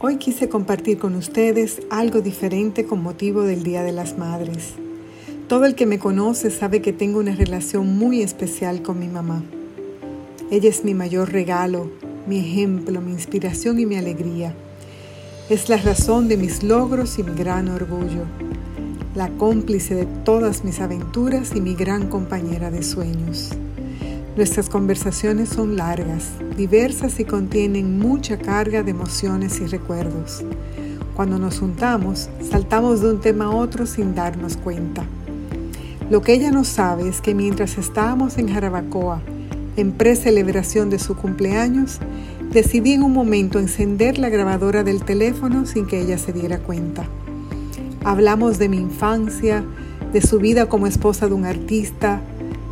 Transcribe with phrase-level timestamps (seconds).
[0.00, 4.74] Hoy quise compartir con ustedes algo diferente con motivo del Día de las Madres.
[5.48, 9.42] Todo el que me conoce sabe que tengo una relación muy especial con mi mamá.
[10.52, 11.90] Ella es mi mayor regalo,
[12.28, 14.54] mi ejemplo, mi inspiración y mi alegría.
[15.50, 18.22] Es la razón de mis logros y mi gran orgullo,
[19.16, 23.50] la cómplice de todas mis aventuras y mi gran compañera de sueños.
[24.38, 30.44] Nuestras conversaciones son largas, diversas y contienen mucha carga de emociones y recuerdos.
[31.16, 35.02] Cuando nos juntamos, saltamos de un tema a otro sin darnos cuenta.
[36.08, 39.22] Lo que ella no sabe es que mientras estábamos en Jarabacoa,
[39.76, 41.98] en pre-celebración de su cumpleaños,
[42.52, 47.06] decidí en un momento encender la grabadora del teléfono sin que ella se diera cuenta.
[48.04, 49.64] Hablamos de mi infancia,
[50.12, 52.22] de su vida como esposa de un artista,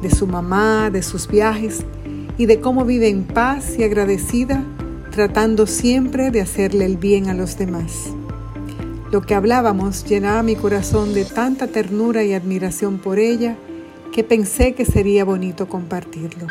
[0.06, 1.84] de su mamá, de sus viajes
[2.38, 4.62] y de cómo vive en paz y agradecida,
[5.10, 8.12] tratando siempre de hacerle el bien a los demás.
[9.11, 13.56] Lo que hablábamos llenaba mi corazón de tanta ternura y admiración por ella
[14.12, 16.47] que pensé que sería bonito compartirlo.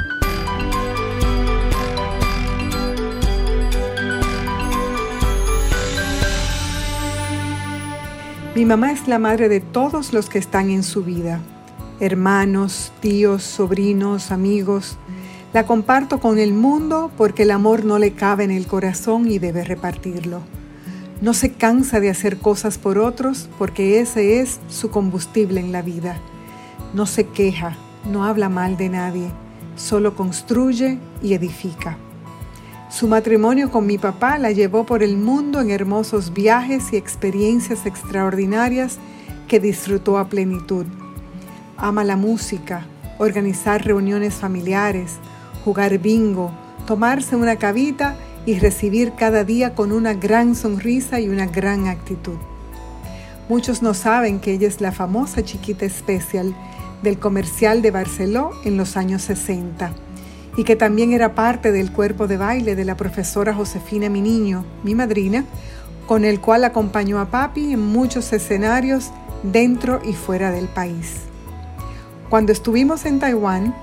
[8.54, 11.40] Mi mamá es la madre de todos los que están en su vida
[12.00, 14.98] hermanos, tíos, sobrinos, amigos.
[15.54, 19.40] La comparto con el mundo porque el amor no le cabe en el corazón y
[19.40, 20.42] debe repartirlo.
[21.22, 25.82] No se cansa de hacer cosas por otros porque ese es su combustible en la
[25.82, 26.18] vida.
[26.94, 27.78] No se queja,
[28.12, 29.28] no habla mal de nadie,
[29.78, 31.98] solo construye y edifica.
[32.90, 37.86] Su matrimonio con mi papá la llevó por el mundo en hermosos viajes y experiencias
[37.86, 39.00] extraordinarias
[39.48, 40.86] que disfrutó a plenitud
[41.78, 42.86] ama la música,
[43.18, 45.18] organizar reuniones familiares,
[45.64, 46.52] jugar bingo,
[46.86, 52.38] tomarse una cabita y recibir cada día con una gran sonrisa y una gran actitud.
[53.50, 56.56] Muchos no saben que ella es la famosa chiquita especial
[57.04, 59.92] del comercial de Barceló en los años 60
[60.58, 64.66] y que también era parte del cuerpo de baile de la profesora Josefina Mi Niño,
[64.84, 65.46] mi madrina,
[66.08, 69.12] con el cual acompañó a papi en muchos escenarios
[69.44, 71.26] dentro y fuera del país.
[72.30, 73.76] Cuando estuvimos en Taiwán,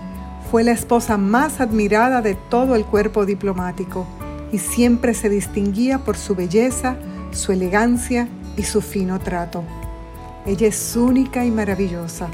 [0.51, 4.07] fue la esposa más admirada de todo el cuerpo diplomático
[4.51, 6.97] y siempre se distinguía por su belleza,
[7.31, 9.63] su elegancia y su fino trato.
[10.45, 12.29] Ella es única y maravillosa.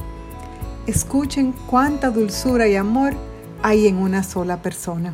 [0.87, 3.13] Escuchen cuánta dulzura y amor
[3.63, 5.13] hay en una sola persona.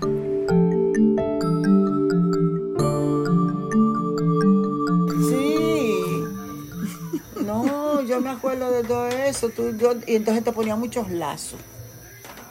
[9.24, 9.48] Eso.
[9.50, 11.58] Tú, yo, y entonces te ponía muchos lazos.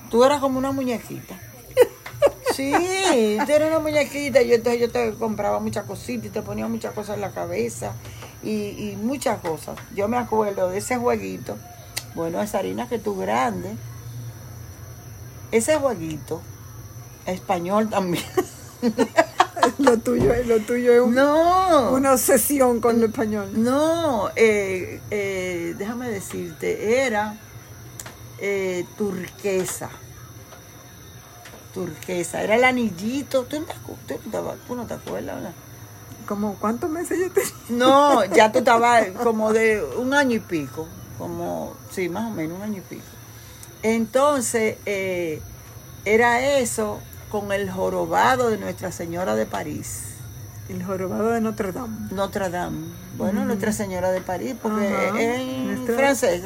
[0.10, 1.40] Tú eras como una muñequita.
[2.56, 2.72] Sí,
[3.48, 4.42] tú eras una muñequita.
[4.44, 7.94] Y entonces yo te compraba muchas cositas y te ponía muchas cosas en la cabeza.
[8.44, 9.76] Y, muchas cosas.
[9.96, 11.58] Yo me acuerdo de ese jueguito.
[12.14, 13.76] Bueno, esa harina que tú grande.
[15.52, 16.42] Ese jueguito.
[17.26, 18.26] Español también.
[19.80, 23.50] lo tuyo, lo tuyo es una obsesión con el español.
[23.54, 27.38] No, eh, eh, déjame decirte, era
[28.40, 29.90] eh, turquesa.
[31.74, 33.44] Turquesa, era el anillito.
[33.46, 33.66] ¿Tú no
[34.86, 35.54] te, acuerdas?
[36.28, 37.52] ¿Como cuántos meses yo tenía?
[37.70, 40.88] No, ya tú estabas como de un año y pico.
[41.18, 43.04] Como, sí, más o menos un año y pico.
[43.82, 44.78] Entonces,
[46.06, 47.00] era eso
[47.34, 50.02] con el jorobado de Nuestra Señora de París.
[50.70, 52.10] El jorobado de Notre Dame.
[52.12, 52.90] Notre Dame.
[53.18, 56.44] Bueno, Nuestra Señora de París, porque es en francés.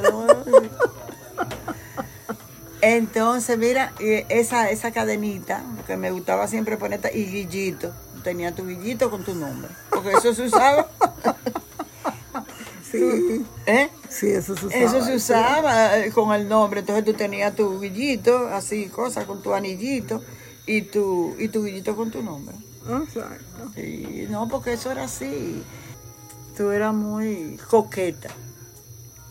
[2.81, 7.91] Entonces, mira, esa, esa cadenita que me gustaba siempre poner, y guillito.
[8.23, 9.69] Tenía tu guillito con tu nombre.
[9.89, 10.87] Porque eso se usaba.
[12.89, 13.45] Sí.
[13.65, 13.89] ¿Eh?
[14.07, 14.81] Sí, eso se usaba.
[14.81, 16.79] Eso se usaba eh, con el nombre.
[16.79, 20.21] Entonces tú tenías tu guillito, así, cosas, con tu anillito
[20.67, 22.53] y tu, y tu guillito con tu nombre.
[22.87, 23.71] Exacto.
[23.73, 25.63] Sí, no, porque eso era así.
[26.55, 28.29] Tú eras muy coqueta.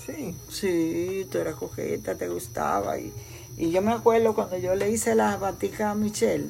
[0.05, 0.35] Sí.
[0.49, 2.99] Sí, tú eras coqueta, te gustaba.
[2.99, 3.12] Y,
[3.56, 6.49] y yo me acuerdo cuando yo le hice la batica a Michelle,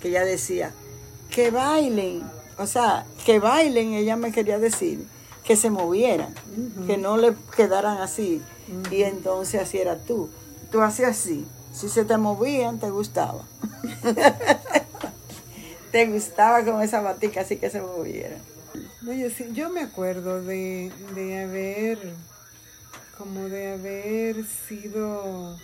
[0.00, 0.72] que ella decía,
[1.30, 2.22] que bailen.
[2.58, 5.06] O sea, que bailen, ella me quería decir,
[5.44, 6.34] que se movieran,
[6.88, 8.42] que no le quedaran así.
[8.90, 10.28] Y entonces así era tú.
[10.72, 11.46] Tú hacías así
[11.78, 13.44] si se te movían, te gustaba.
[15.92, 18.40] te gustaba con esa batica así que se movieran.
[19.08, 20.90] Oye, sí, yo me acuerdo de,
[21.40, 21.98] haber,
[23.16, 25.56] como de haber sido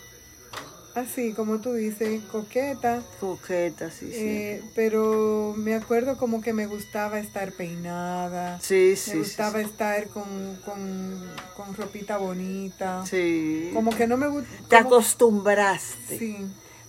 [0.94, 3.02] así como tú dices, coqueta.
[3.20, 4.12] Coqueta, sí, sí.
[4.16, 8.58] eh, pero me acuerdo como que me gustaba estar peinada.
[8.60, 9.12] sí, sí.
[9.12, 10.24] me gustaba estar con,
[10.64, 11.20] con,
[11.56, 13.04] con ropita bonita.
[13.06, 13.70] Sí.
[13.74, 14.50] Como que no me gusta.
[14.68, 16.18] Te acostumbraste.
[16.18, 16.36] Sí.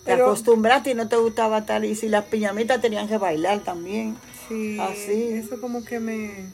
[0.03, 1.83] Te acostumbraste y no te gustaba tal.
[1.85, 4.15] Y si las piñamitas tenían que bailar también.
[4.47, 5.29] sí, así.
[5.33, 6.45] eso como que me,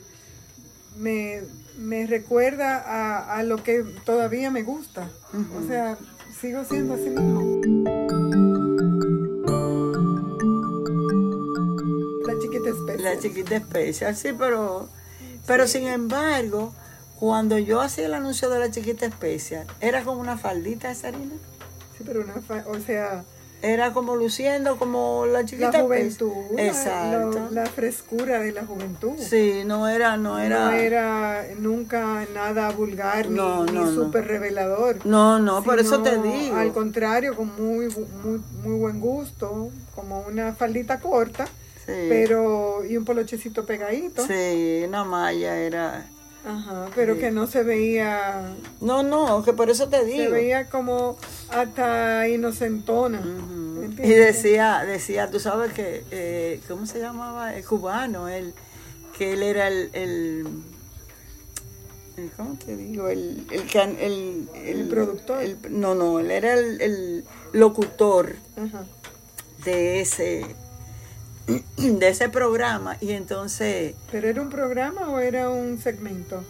[0.98, 1.42] me,
[1.78, 5.10] me recuerda a, a lo que todavía me gusta.
[5.62, 5.98] O sea,
[6.42, 7.62] sigo siendo así mismo.
[12.26, 13.04] La chiquita especie.
[13.04, 14.90] La chiquita especial, sí, pero,
[15.46, 16.74] pero sin embargo,
[17.20, 21.36] cuando yo hacía el anuncio de la chiquita especial, era como una faldita de sarina.
[21.96, 22.34] Sí, pero una
[22.68, 23.24] o sea,
[23.64, 26.18] Era como luciendo como la chiquita la especial.
[26.18, 27.48] juventud, la- Exacto.
[27.52, 29.14] la, frescura de la juventud.
[29.20, 30.66] Sí, no era, no era.
[30.66, 34.04] No era nunca nada vulgar ni- No, ni, no, no.
[34.06, 35.06] súper revelador.
[35.06, 36.56] No, no, por eso te digo.
[36.56, 37.88] Al contrario, con muy,
[38.24, 41.46] muy, muy buen gusto, como una faldita corta,
[41.86, 41.94] Sí.
[42.10, 44.26] pero y un polochecito pegadito.
[44.26, 46.06] Sí, una malla era.
[46.44, 47.20] Ajá, pero Sí.
[47.22, 50.32] que no se veía, No, no, que por eso te se digo.
[50.32, 51.18] veía como
[51.50, 53.22] hasta inocentona.
[54.04, 57.54] Y decía, decía, tú sabes que, eh, ¿cómo se llamaba?
[57.56, 58.54] El cubano, él,
[59.18, 60.48] que él era el, el,
[62.18, 63.08] el- ¿cómo te digo?
[63.10, 65.44] El, el, el, El productor.
[65.44, 68.84] el- no, no, él era el, el locutor Ajá.
[69.66, 70.46] de ese,
[71.78, 76.44] de ese programa y entonces ¿Pero era un programa o era un segmento?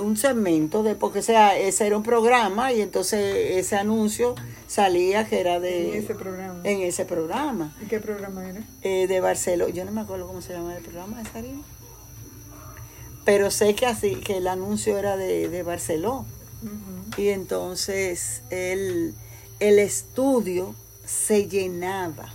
[0.00, 4.36] un segmento de, porque sea, ese era un programa y entonces ese anuncio
[4.68, 6.60] salía que era de, En ese programa.
[6.62, 7.76] en ese programa.
[7.82, 8.60] ¿Y qué programa era?
[8.82, 9.72] eh, de Barcelona.
[9.74, 11.62] Yo no me acuerdo cómo se llama el programa de Sarina.
[13.24, 16.26] Pero sé que así, que el anuncio era de, de Barcelona.
[17.16, 19.14] Y entonces el,
[19.58, 22.32] el estudio se llenaba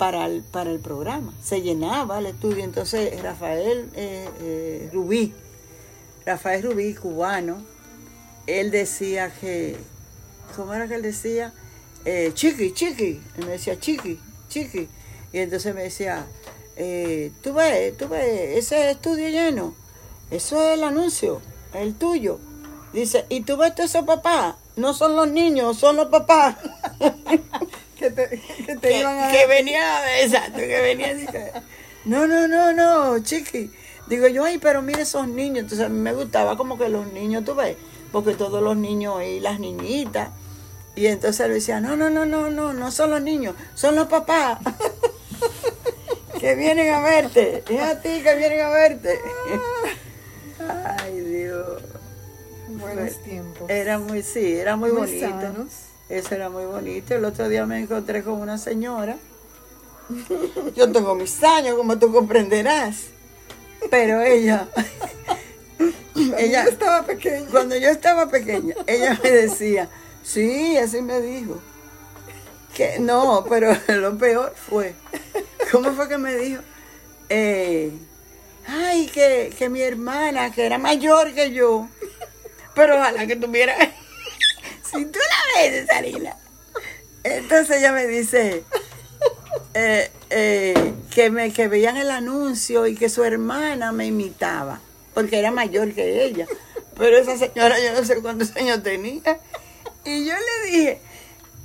[0.00, 1.34] para el, para el programa.
[1.44, 2.64] Se llenaba el estudio.
[2.64, 5.34] Entonces Rafael eh, eh, Rubí,
[6.24, 7.62] Rafael Rubí, cubano,
[8.46, 9.76] él decía que,
[10.56, 11.52] ¿cómo era que él decía?
[12.06, 13.20] Eh, chiqui, chiqui.
[13.36, 14.18] Él me decía chiqui,
[14.48, 14.88] chiqui.
[15.34, 16.24] Y entonces me decía,
[16.76, 19.74] eh, tú ves, tú ves, ese estudio lleno,
[20.30, 21.42] eso es el anuncio,
[21.74, 22.38] el tuyo.
[22.94, 26.56] Dice, y tú ves todos esos papás, no son los niños, son los papás.
[28.00, 28.28] Que te,
[28.66, 29.30] que te que, iban a...
[29.30, 31.14] que venía, exacto, que venía.
[31.14, 31.52] dice,
[32.06, 33.70] no, no, no, no, chiqui.
[34.06, 35.64] Digo yo, ay, pero mire esos niños.
[35.64, 37.76] Entonces a mí me gustaba como que los niños, tú ves,
[38.10, 40.30] porque todos los niños y las niñitas.
[40.96, 44.08] Y entonces él decía, no, no, no, no, no, no son los niños, son los
[44.08, 44.58] papás.
[46.40, 47.62] que vienen a verte.
[47.68, 49.20] Es a ti que vienen a verte.
[50.98, 51.82] ay, Dios.
[52.68, 53.68] Buenos tiempos.
[53.68, 55.28] Era muy, sí, era muy, Muy bonito.
[55.28, 55.89] sanos.
[56.10, 57.14] Eso era muy bonito.
[57.14, 59.16] El otro día me encontré con una señora.
[60.76, 63.04] Yo tengo mis años, como tú comprenderás.
[63.90, 64.68] Pero ella,
[66.36, 67.46] ella, Yo estaba pequeña.
[67.50, 69.88] cuando yo estaba pequeña, ella me decía,
[70.22, 71.58] sí, así me dijo.
[72.74, 74.94] Que no, pero lo peor fue,
[75.72, 76.60] ¿cómo fue que me dijo?
[77.30, 77.90] Eh,
[78.66, 81.88] ay, que, que mi hermana, que era mayor que yo,
[82.74, 83.74] pero ojalá que tuviera,
[84.92, 86.36] si tú la ves, Sarina.
[87.22, 88.64] Entonces ella me dice,
[89.74, 94.80] eh, eh, que, me, que veían el anuncio y que su hermana me imitaba,
[95.14, 96.46] porque era mayor que ella.
[96.96, 99.38] Pero esa señora yo no sé cuántos años tenía.
[100.04, 101.00] Y yo le dije,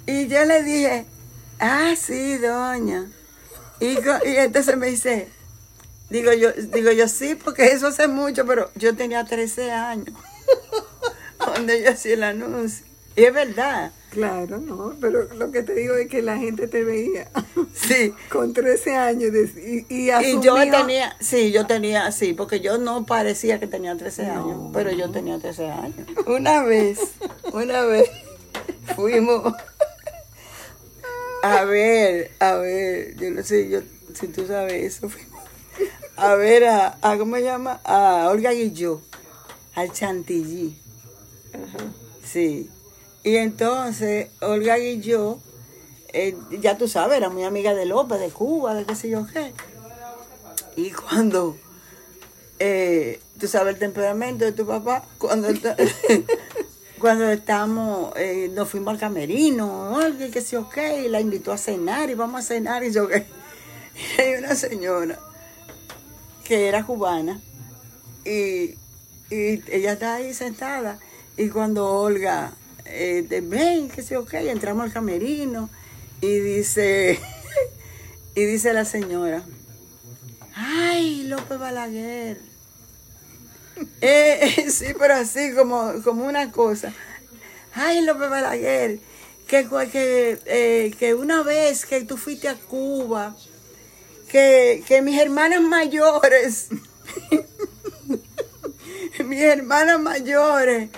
[0.07, 1.05] y yo le dije,
[1.59, 3.09] ah, sí, doña.
[3.79, 5.29] Y, y entonces me dice,
[6.09, 10.15] digo yo, digo yo, sí, porque eso hace mucho, pero yo tenía 13 años
[11.37, 12.85] cuando yo hacía el anuncio.
[13.17, 16.83] Y es verdad, Claro, no, pero lo que te digo es que la gente te
[16.85, 17.29] veía
[17.73, 18.13] sí.
[18.31, 22.77] con 13 años de- y, y, Y yo tenía, sí, yo tenía, sí, porque yo
[22.77, 24.31] no parecía que tenía 13 No.
[24.33, 26.07] años, pero yo tenía 13 años.
[26.27, 26.97] Una vez,
[27.51, 28.09] una vez,
[28.95, 29.53] fuimos
[31.43, 33.81] a ver, a ver, yo no sé, yo,
[34.13, 35.41] si tú sabes eso, fuimos
[36.17, 37.81] a ver a, a ¿cómo se llama?
[37.83, 39.01] A Olga Guilló,
[39.75, 40.77] al Chantilly.
[42.23, 42.69] Sí.
[43.25, 45.39] Y entonces, Olga Guilló,
[46.13, 49.25] eh, ya tú sabes, era muy amiga de López, de Cuba, de qué sé yo
[49.25, 49.51] qué.
[50.75, 51.57] Y cuando,
[52.59, 55.47] eh, tú sabes el temperamento de tu papá, cuando,
[56.99, 61.19] cuando estamos, eh, nos fuimos al camerino, Olga, y que sé yo qué, y la
[61.19, 63.25] invitó a cenar, y vamos a cenar, y yo qué.
[63.95, 65.17] Y hay una señora
[66.43, 67.41] que era cubana,
[68.23, 68.75] y,
[69.31, 70.99] y ella está ahí sentada,
[71.37, 72.53] y cuando Olga
[72.85, 75.69] eh, ven, que sé, ok, entramos al camerino
[76.21, 77.19] y dice,
[78.35, 79.43] y dice la señora,
[80.55, 82.39] ay, López Balaguer.
[83.99, 86.93] Eh, sí, pero así como, como una cosa.
[87.73, 88.99] Ay, López Balaguer,
[89.47, 93.35] que, que, eh, que una vez que tú fuiste a Cuba,
[94.29, 96.69] que, que mis hermanas mayores,
[99.25, 100.89] mis hermanas mayores,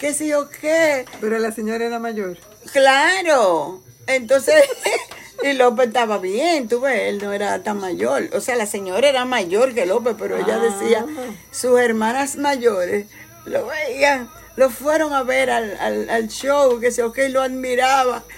[0.00, 1.04] qué sé yo qué.
[1.20, 2.38] Pero la señora era mayor.
[2.72, 3.82] Claro.
[4.06, 4.64] Entonces,
[5.42, 8.28] y López estaba bien, tú ves, él no era tan mayor.
[8.32, 11.30] O sea, la señora era mayor que López, pero ella decía, Ah.
[11.50, 13.06] sus hermanas mayores
[13.44, 18.22] lo veían, lo fueron a ver al, al, al show, que se ok, lo admiraba.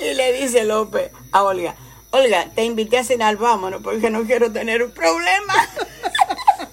[0.00, 1.74] Y le dice López a Olga,
[2.10, 5.54] Olga, te invité a cenar, vámonos, porque no quiero tener un problema.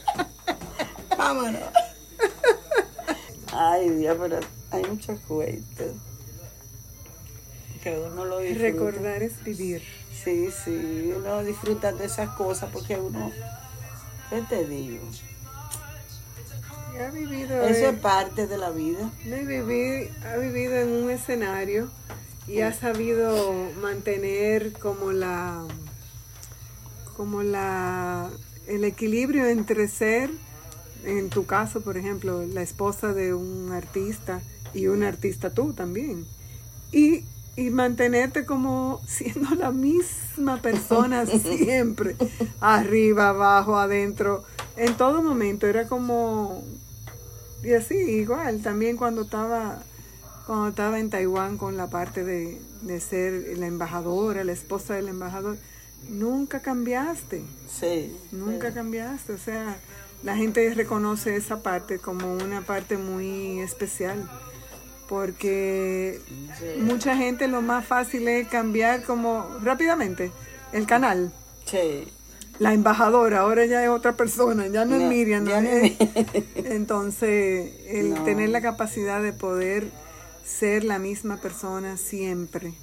[1.18, 1.62] vámonos.
[3.58, 4.40] Ay, Dios, pero
[4.72, 5.94] hay muchos cuentos.
[7.84, 8.64] Que uno lo disfruta.
[8.64, 9.82] Recordar es vivir.
[10.24, 13.32] Sí, sí, uno disfruta de esas cosas porque uno,
[14.30, 15.04] ¿qué te digo?
[17.00, 19.12] Ha vivido, Eso es parte de la vida.
[19.26, 21.90] vivir- ha vivido en un escenario
[22.48, 25.64] y ha sabido mantener como la
[27.18, 28.30] como la
[28.68, 30.30] el equilibrio entre ser
[31.06, 34.42] en tu caso por ejemplo la esposa de un artista
[34.74, 36.26] y un artista tú también
[36.92, 37.24] y,
[37.56, 42.16] y mantenerte como siendo la misma persona siempre
[42.60, 44.44] arriba abajo adentro
[44.78, 46.64] en todo momento era como
[47.64, 49.82] y así, igual, también cuando estaba,
[50.46, 55.08] cuando estaba en Taiwán con la parte de, de ser la embajadora, la esposa del
[55.08, 55.58] embajador,
[56.08, 58.16] nunca cambiaste, Sí.
[58.32, 59.34] nunca cambiaste.
[59.34, 59.78] O sea,
[60.24, 64.28] la gente reconoce esa parte como una parte muy especial.
[65.08, 66.20] Porque
[66.60, 66.82] Sí.
[66.82, 70.32] mucha gente lo más fácil es cambiar como rápidamente
[70.74, 71.32] el canal.
[71.66, 72.08] Sí.
[72.58, 76.44] La embajadora ahora ya es otra persona, ya no, No, es Miriam, no es- es-
[76.56, 78.24] Entonces, el No.
[78.24, 79.88] tener la capacidad de poder
[80.44, 82.74] ser la misma persona siempre,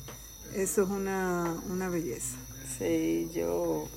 [0.54, 2.36] eso es una, una belleza.
[2.78, 3.88] Sí, yo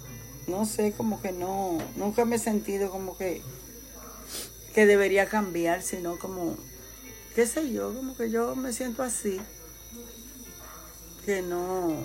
[0.47, 3.41] no sé, como que no, nunca me he sentido como que,
[4.73, 6.55] que debería cambiar, sino como,
[7.33, 9.39] qué sé yo, como que yo me siento así,
[11.25, 11.95] que no,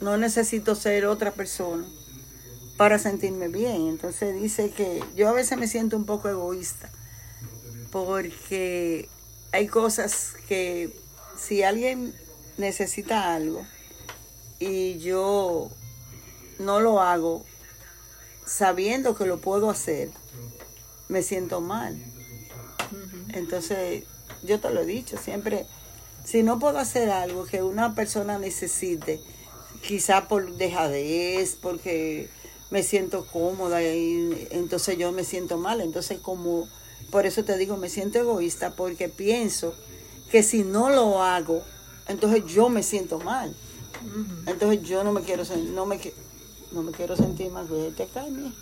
[0.00, 1.84] no necesito ser otra persona
[2.76, 3.88] para sentirme bien.
[3.88, 6.90] Entonces dice que yo a veces me siento un poco egoísta,
[7.92, 9.08] porque
[9.52, 10.90] hay cosas que
[11.38, 12.14] si alguien
[12.56, 13.64] necesita algo
[14.58, 15.70] y yo
[16.58, 17.44] no lo hago
[18.48, 20.10] sabiendo que lo puedo hacer,
[21.08, 22.02] me siento mal.
[23.34, 24.04] Entonces,
[24.42, 25.66] yo te lo he dicho, siempre,
[26.24, 29.20] si no puedo hacer algo que una persona necesite,
[29.86, 32.28] quizá por dejadez, porque
[32.70, 35.80] me siento cómoda y entonces yo me siento mal.
[35.80, 36.68] Entonces, como,
[37.10, 39.74] por eso te digo, me siento egoísta, porque pienso
[40.30, 41.62] que si no lo hago,
[42.06, 43.54] entonces yo me siento mal.
[44.46, 45.98] Entonces yo no me quiero no me
[46.72, 48.54] no me quiero sentir más vete acá, mija.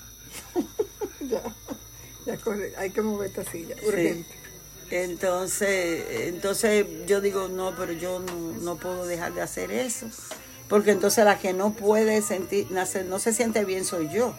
[1.20, 1.42] Ya,
[2.26, 3.86] ya corre, hay que mover esta silla, Sí.
[3.86, 4.26] urgente.
[4.90, 10.06] Entonces, entonces yo digo, no, pero yo no, no puedo dejar de hacer eso.
[10.68, 14.34] Porque entonces la que no puede sentir, no se siente bien soy yo.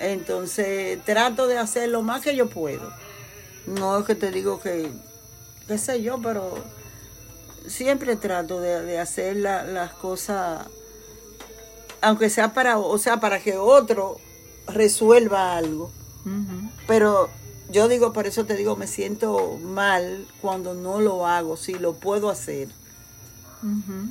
[0.00, 2.90] Entonces trato de hacer lo más que yo puedo.
[3.66, 4.90] No es que te digo que,
[5.66, 6.54] qué sé yo, pero
[7.66, 10.66] siempre trato de, de hacer la- las cosas,
[12.02, 14.18] aunque sea para, o sea, para que otro
[14.66, 15.90] resuelva algo.
[16.88, 17.28] Pero
[17.70, 21.94] yo digo, por eso te digo, me siento mal cuando no lo hago, si lo
[21.94, 22.68] puedo hacer.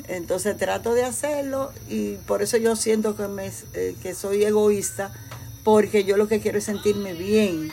[0.08, 5.12] Entonces trato de hacerlo y por eso yo siento que, me, eh, que soy egoísta,
[5.64, 7.72] porque yo lo que quiero es sentirme bien.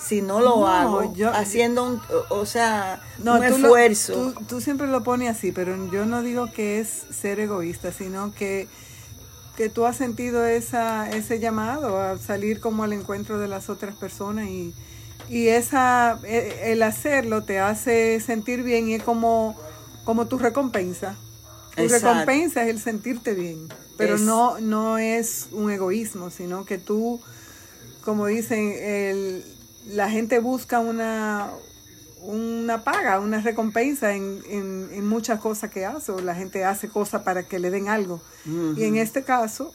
[0.00, 4.12] Si no lo No, hago, yo- haciendo un, o sea, No, un tú lo- esfuerzo.
[4.12, 8.32] tú, tú siempre lo pones así, pero yo no digo que es ser egoísta, sino
[8.32, 8.68] que,
[9.56, 13.94] que tú has sentido esa, ese llamado a salir como al encuentro de las otras
[13.96, 14.74] personas y,
[15.28, 19.56] y esa, e- el hacerlo te hace sentir bien y es como,
[20.04, 21.14] como tu recompensa.
[21.74, 22.06] Tu Exacto.
[22.06, 27.20] recompensa es el sentirte bien, pero Es- no, no es un egoísmo, sino que tú,
[28.04, 29.44] como dicen, el,
[29.88, 31.48] la gente busca una,
[32.26, 36.88] una paga, una recompensa en, en, en muchas cosas que hace, o la gente hace
[36.88, 38.20] cosas para que le den algo.
[38.76, 39.72] Y en este caso,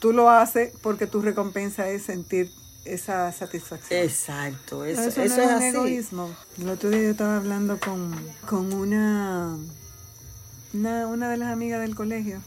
[0.00, 2.50] tú lo haces porque tu recompensa es sentir,
[2.84, 4.00] esa satisfacción.
[4.02, 5.64] Exacto, eso, No, eso, no es un así.
[5.66, 6.30] egoísmo.
[6.60, 8.14] El otro día yo estaba hablando con,
[8.46, 9.56] con una,
[10.74, 12.40] una, una de las amigas del colegio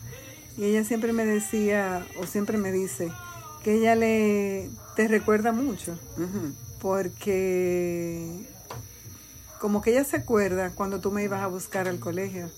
[0.55, 3.11] y ella siempre me decía, o siempre me dice,
[3.63, 5.97] que ella le te recuerda mucho,
[6.79, 8.45] porque
[9.59, 12.49] como que ella se acuerda cuando tú me ibas a buscar al colegio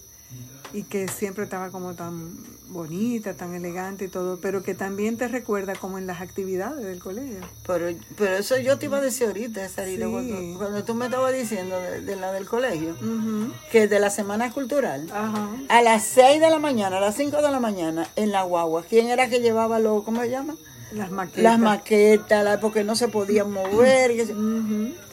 [0.73, 2.31] y que siempre estaba como tan
[2.67, 6.99] bonita, tan elegante y todo, pero que también te recuerda como en las actividades del
[6.99, 7.39] colegio.
[7.65, 10.11] Pero, pero eso yo te iba a decir ahorita, Sarita, Sí.
[10.11, 13.51] cuando, cuando tú me estabas diciendo de, de la del colegio, Ujú.
[13.71, 15.49] que de la semana cultural, Ajá.
[15.69, 18.83] a las 6 de la mañana, a las 5 de la mañana, en la guagua,
[18.87, 20.55] ¿quién era que llevaba lo, ¿cómo se llama?
[20.91, 21.43] Las maquetas.
[21.43, 24.11] Las maquetas, la- porque no se podían mover.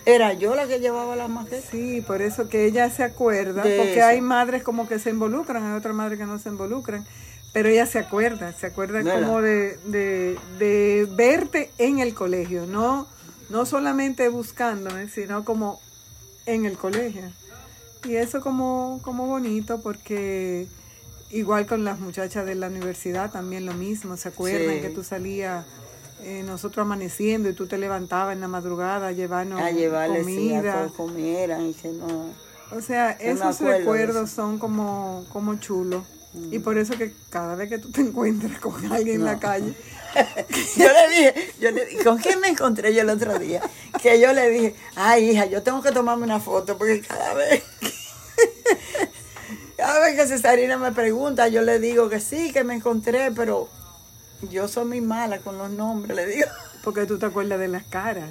[0.07, 1.65] Era yo la que llevaba las maquetas.
[1.71, 4.07] Sí, por eso que ella se acuerda, De porque eso.
[4.07, 7.05] hay madres como que se involucran, hay otras madres que no se involucran,
[7.53, 9.21] pero ella se acuerda, se acuerda ¿Verdad?
[9.27, 13.07] como de, de, de verte en el colegio, no,
[13.51, 15.81] no solamente buscándome, sino como
[16.47, 17.23] en el colegio.
[18.05, 20.69] Y eso como, como bonito porque
[21.31, 24.81] igual con las muchachas de la universidad también lo mismo, se acuerdan Sí.
[24.83, 25.65] que tú salías
[26.23, 30.53] eh, nosotros amaneciendo y tú te levantabas en la madrugada a llevarnos a llevarles sí,
[30.55, 30.89] a comida.
[30.97, 32.31] comieran y que no.
[32.73, 36.05] O sea, esos recuerdos son como, como chulos.
[36.51, 39.73] Y por eso que cada vez que tú te encuentras con alguien en la calle,
[40.77, 43.61] yo le dije, yo le ¿con quién me encontré yo el otro día?
[44.03, 47.63] Que yo le dije, ay hija, yo tengo que tomarme una foto porque cada vez,
[49.87, 53.69] cada vez que Cesarina me pregunta, yo le digo que sí, que me encontré, pero
[54.51, 56.49] yo soy muy mala con los nombres, le digo.
[56.85, 58.31] porque tú te acuerdas de las caras,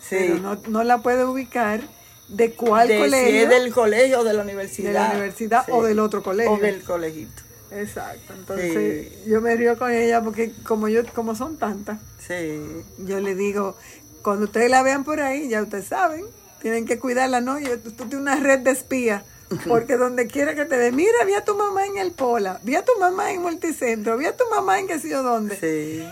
[0.00, 1.80] Sí, pero no, no la puedes ubicar
[2.28, 4.88] de cuál de, si colegio, es del colegio o de la universidad.
[4.88, 5.72] de la universidad Sí.
[5.74, 6.52] o del otro colegio.
[6.52, 7.42] O del colegito.
[7.70, 8.34] Exacto.
[8.34, 12.60] Entonces yo me río con ella porque como yo, como son tantas, Sí.
[12.98, 13.76] yo le digo,
[14.22, 16.24] cuando ustedes la vean por ahí, ya ustedes saben,
[16.62, 17.58] tienen que cuidarla, ¿no?
[17.58, 19.22] Yo, tú tienes una red de espías,
[19.68, 22.74] porque donde quiera que te ve, mira, vi a tu mamá en el Pola, vi
[22.76, 25.56] a tu mamá en Multicentro, vi a tu mamá en qué sé yo dónde.
[25.58, 26.04] Sí.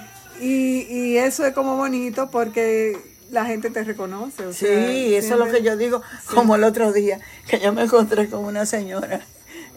[0.45, 2.99] Y, y eso es como bonito porque
[3.31, 4.47] la gente te reconoce.
[4.47, 6.03] o Sí, sea, eso es lo que yo digo,
[6.35, 9.25] como el otro día, que yo me encontré con una señora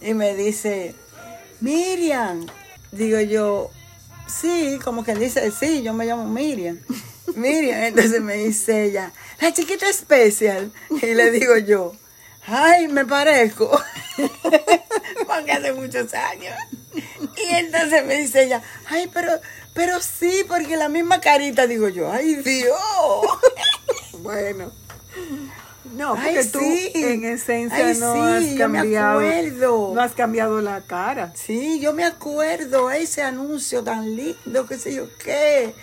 [0.01, 0.93] y me dice,
[1.61, 2.45] Miriam,
[2.91, 3.71] digo yo,
[4.27, 6.79] sí, como que dice, sí, yo me llamo Miriam.
[7.35, 10.71] Miriam, entonces me dice ella, la chiquita especial.
[11.01, 11.93] Y le digo yo,
[12.47, 13.69] ay, me parezco.
[15.27, 16.55] Porque hace muchos años.
[16.93, 19.31] Y entonces me dice ella, ay, pero,
[19.73, 22.75] pero sí, porque la misma carita, digo yo, ay, Dios.
[24.19, 24.71] Bueno.
[25.95, 26.91] No, Ay, porque tú sí.
[26.95, 29.19] en esencia Ay, no sí, has yo me cambiado.
[29.19, 29.91] acuerdo.
[29.93, 31.31] No has cambiado la cara.
[31.35, 35.73] Sí, yo me acuerdo ese anuncio tan lindo, qué sé yo qué.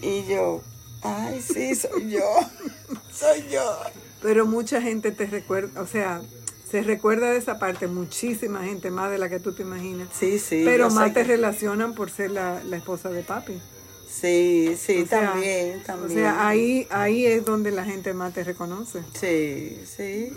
[0.00, 0.62] Y yo,
[1.02, 2.24] ay, sí, soy yo.
[3.12, 3.78] soy yo.
[4.24, 6.20] Pero mucha gente te recuerda, o sea,
[6.68, 10.08] se recuerda de esa parte, muchísima gente, más de la que tú te imaginas.
[10.18, 10.62] Sí, sí.
[10.64, 13.60] Pero más te que- relacionan por ser la, la esposa de papi.
[14.08, 16.18] Sí, sí, O sea, también, O también.
[16.20, 19.02] sea, ahí, ahí es donde la gente más te reconoce.
[19.12, 20.32] Sí, sí.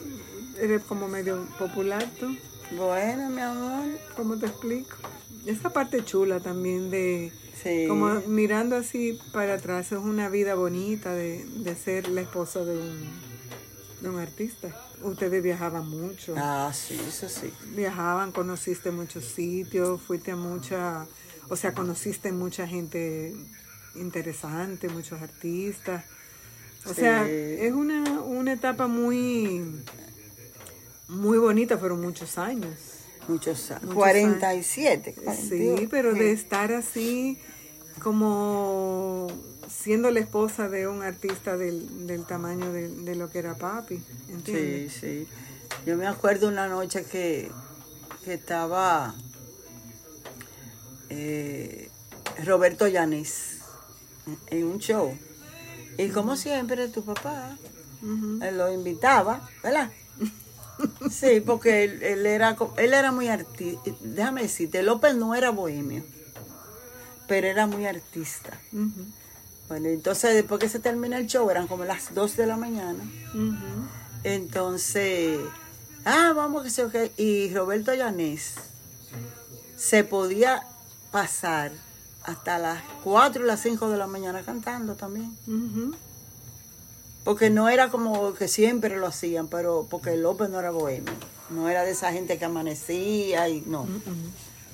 [0.60, 2.36] Eres como medio popular tú.
[2.76, 3.86] Bueno, mi amor.
[4.16, 4.98] ¿Cómo te explico?
[5.46, 7.32] Esa parte chula también de,
[7.64, 7.86] Sí.
[7.88, 12.78] como mirando así para atrás, es una vida bonita de, de ser la esposa de
[12.78, 13.27] un,
[14.02, 14.70] de un artista.
[15.02, 16.36] Ustedes viajaban mucho.
[16.38, 17.52] Ah, sí, eso sí.
[17.76, 21.06] Viajaban, conociste muchos sitios, fuiste a mucha,
[21.50, 23.34] o sea, conociste mucha gente
[23.96, 26.06] interesante, muchos artistas.
[26.86, 29.84] O sea, es una, una etapa muy,
[31.08, 32.76] muy bonita, fueron muchos años.
[33.28, 33.84] Muchos años.
[33.84, 35.14] Muchos 47.
[35.14, 35.88] Sí, 48.
[35.92, 37.38] pero de estar así
[38.02, 39.28] como
[39.70, 44.02] siendo la esposa de un artista del, del tamaño de, de lo que era papi,
[44.30, 44.94] ¿entiendes?
[44.94, 45.28] Sí, sí.
[45.86, 47.52] Yo me acuerdo una noche que,
[48.24, 49.14] que estaba
[51.10, 51.90] eh,
[52.46, 53.60] Roberto Llanes
[54.48, 55.18] en un show.
[55.98, 57.58] Y como siempre, tu papá
[58.02, 59.92] lo invitaba, ¿verdad?
[61.10, 63.92] Sí, porque él, él era, él era muy artista.
[64.02, 66.04] Déjame decirte, López no era bohemio,
[67.28, 68.60] pero era muy artista.
[68.72, 69.06] Ujú.
[69.68, 73.04] Bueno, entonces después que se termina el show, eran como las 2 de la mañana.
[74.24, 75.40] Entonces,
[76.06, 76.96] ah, vamos que se ok.
[77.18, 78.56] Y Roberto Llanés
[79.76, 80.64] se podía
[81.12, 81.72] pasar
[82.24, 85.36] hasta las 4 y las 5 de la mañana cantando también.
[87.24, 91.14] Porque no era como que siempre lo hacían, pero porque López no era bohemio.
[91.50, 93.82] No era de esa gente que amanecía y no.
[93.82, 93.90] Ujú.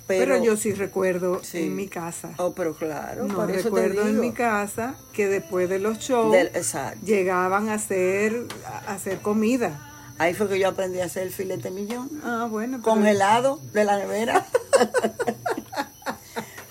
[0.08, 1.60] Pero, yo sí recuerdo Sí.
[1.64, 2.32] en mi casa.
[2.38, 6.32] Oh, pero claro, No eso te recuerdo en mi casa que después de los shows
[6.34, 6.52] Del-
[7.06, 8.46] llegaban a hacer,
[8.88, 9.90] a hacer comida.
[10.20, 12.10] Ahí fue que yo aprendí a hacer el filete millón.
[12.24, 12.80] Ah, bueno.
[12.84, 14.46] pero- Congelado de la nevera.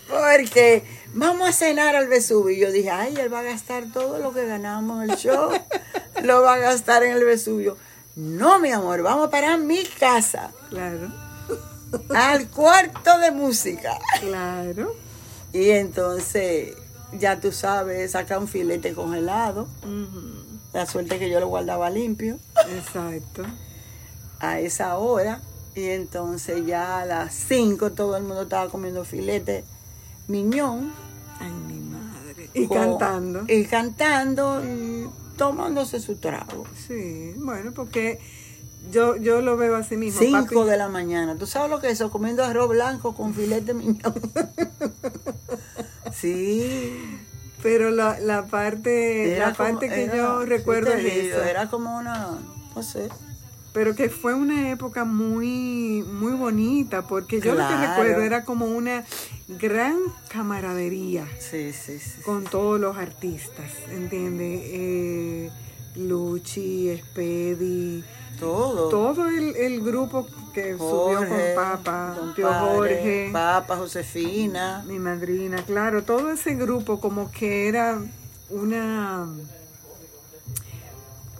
[0.08, 2.54] Porque vamos a cenar al Vesubio.
[2.56, 5.50] Y yo dije, ay, él va a gastar todo lo que ganamos en el show.
[6.22, 7.76] lo va a gastar en el Vesubio.
[8.14, 10.50] No, mi amor, vamos para mi casa.
[10.68, 11.10] Claro,
[12.14, 13.98] Al cuarto de música.
[14.20, 14.94] claro.
[15.52, 16.74] Y entonces,
[17.18, 19.68] ya tú sabes, saca un filete congelado.
[20.72, 22.38] La suerte que yo lo guardaba limpio
[22.70, 23.42] Exacto.
[24.40, 25.40] a esa hora.
[25.74, 29.64] Y entonces ya a las 5 todo el mundo estaba comiendo filete
[30.28, 30.92] miñón.
[31.40, 32.48] Ay, mi madre.
[32.54, 33.44] Y con- cantando.
[33.48, 36.64] Y cantando y tomándose su trago.
[36.88, 38.18] Sí, bueno, porque
[38.90, 40.20] yo, yo lo veo así mismo.
[40.20, 40.70] 5 papi.
[40.70, 41.36] de la mañana.
[41.36, 42.10] ¿Tú sabes lo que es eso?
[42.10, 44.14] Comiendo arroz blanco con filete miñón.
[46.12, 47.18] sí.
[47.62, 51.48] Pero la, la parte, la como- parte que era- yo sí recuerdo te es esa.
[51.48, 52.38] Era como una,
[52.74, 53.08] no sé.
[53.72, 58.66] Pero que fue una época muy, muy bonita, porque yo lo que recuerdo era como
[58.66, 59.02] una
[59.48, 59.96] gran
[60.28, 62.20] camaradería Sí, sí, sí.
[62.22, 64.60] con todos los artistas, ¿entiendes?
[64.64, 65.50] Eh,
[65.96, 68.04] Luchi, Spedi,
[68.42, 68.88] Todo.
[68.88, 74.84] todo el, el grupo que subió con Papa, don Tío Padre, Jorge, Papa, Josefina.
[74.86, 77.98] mi madrina, claro, todo ese grupo como que era
[78.50, 79.26] una,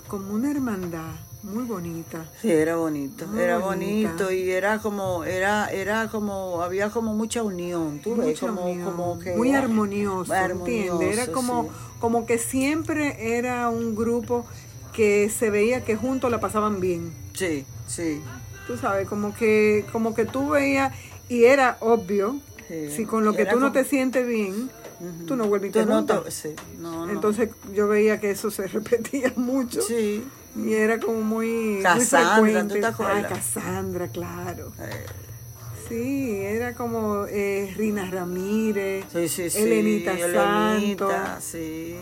[0.08, 1.12] como una hermandad
[1.42, 2.24] muy bonita.
[2.40, 4.10] Sí, era bonito, Muy era bonita.
[4.12, 8.84] bonito y era como, era, era como, había como mucha unión, tú ves, como, unión,
[8.90, 11.18] como que muy armonioso, armonioso, ¿entiendes?
[11.18, 11.68] Era como, sí.
[12.00, 14.46] como que siempre era un grupo
[14.92, 17.12] que se veía que juntos la pasaban bien.
[17.34, 18.20] Sí, sí.
[18.66, 20.94] Tú sabes, como que, como que tú veías,
[21.28, 22.90] y era obvio, Sí.
[22.90, 24.70] si con lo que Era tú no como- te sientes bien,
[25.26, 27.12] tú no vuelves Tú te no te- sí, no, no.
[27.12, 29.82] Entonces yo veía que eso se repetía mucho.
[29.82, 30.24] sí.
[30.54, 32.80] Y era como muy, Cassandra, muy ¿tú frecuente.
[32.80, 33.24] te acuerdas?
[33.24, 34.72] Ah, Cassandra, claro.
[34.78, 35.06] Eh,
[35.88, 39.58] Sí, era como eh, Rina Ramírez, sí, sí, sí.
[39.58, 40.26] Elenita Santo.
[40.70, 41.96] Elenita, sí.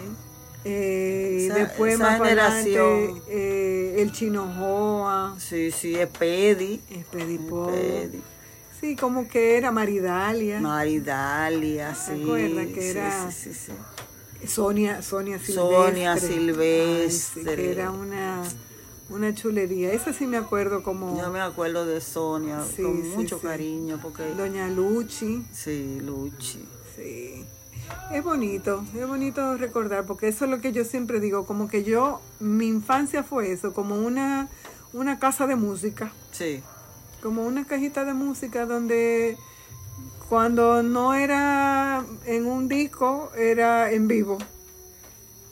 [0.64, 3.22] Eh, Esa- después esa más adelante, generación.
[3.28, 6.80] eh, el Chino Joa, Sí, sí, Espedi.
[6.90, 7.70] Espedipo.
[7.70, 8.20] Espedi.
[8.80, 12.12] Sí, como que era Maridalia, Maridalia, sí.
[12.14, 14.46] ¿Te acuerdas que sí, era- Sí, sí, sí.
[14.48, 15.54] Sonia, Sonia Silvestre.
[15.86, 17.56] Sonia Ay, sí, Silvestre.
[17.56, 18.42] que era una,
[19.10, 19.92] una chulería.
[19.92, 24.66] Esa sí me acuerdo como Yo me acuerdo de Sonia con mucho cariño porque Doña
[24.68, 25.44] Luchi.
[25.52, 26.64] sí, Luchi.
[26.96, 27.44] Sí.
[28.12, 31.84] Es bonito, es bonito recordar, porque eso es lo que yo siempre digo, como que
[31.84, 34.48] yo, mi infancia fue eso, como una,
[34.92, 36.60] una casa de música, Sí,
[37.22, 39.36] como una cajita de música donde
[40.28, 44.38] cuando no era en un disco, era en vivo,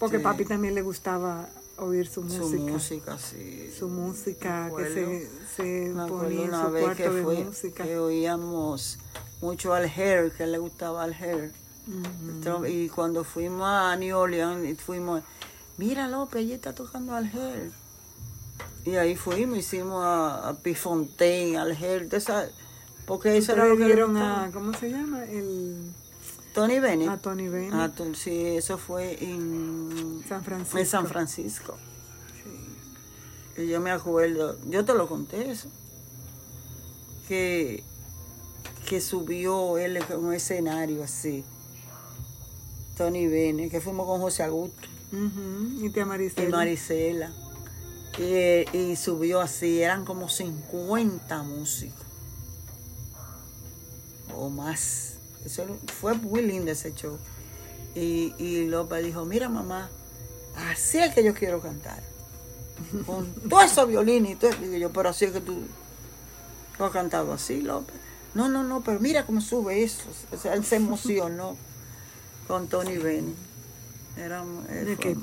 [0.00, 0.22] porque Sí.
[0.24, 3.70] papi también le gustaba oír su música, su su, música, sí.
[3.84, 7.84] música Me que se, se ponía en su cuarto que de fue música.
[7.84, 8.98] que oíamos
[9.40, 11.52] mucho al Hair, que le gustaba al Hair.
[12.68, 15.22] Y cuando fuimos a New Orleans, y fuimos,
[15.76, 17.70] mira López, ella está tocando al Hair.
[18.84, 22.48] Y ahí fuimos, hicimos a, a Pifontaine, al Hair, de esa-
[23.06, 24.44] porque eso era lo que gustaba.
[24.44, 25.24] a, ¿cómo se llama?
[25.24, 25.92] El,
[26.54, 27.08] Tony Bennett.
[27.08, 28.14] a Tony Bennett.
[28.14, 30.78] Sí, eso fue en San Francisco.
[30.78, 31.76] En San Francisco.
[33.56, 33.62] Sí.
[33.62, 35.68] Y yo me acuerdo, yo te lo conté eso,
[37.28, 37.82] que,
[38.88, 41.44] que subió él en un escenario así,
[42.98, 46.56] Tony Bennett, que fuimos con José Augusto Y tía y Maricela.
[46.56, 47.30] Marisela,
[48.18, 52.04] y, y subió así, eran como 50 músicos,
[54.36, 55.14] o más.
[55.46, 55.64] Eso
[56.00, 57.16] fue muy lindo ese show.
[57.94, 59.88] Y, y López dijo, mira mamá,
[60.56, 62.02] así es que yo quiero cantar.
[63.06, 64.50] Con todo eso violín y todo.
[64.60, 65.62] Digo yo, pero así es que tú,
[66.76, 67.94] tú has cantado así, López.
[68.34, 70.02] No, no, no, pero mira cómo sube eso.
[70.32, 71.56] O sea, él se emocionó
[72.48, 73.36] con Tony Bennett.
[74.16, 75.16] Era, él De que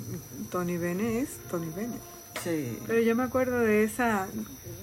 [0.50, 2.00] Tony Bennett es Tony Bennett.
[2.44, 2.80] sí.
[2.88, 4.28] Pero yo me acuerdo de esa,